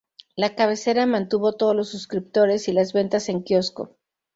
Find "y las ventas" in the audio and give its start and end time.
2.67-3.29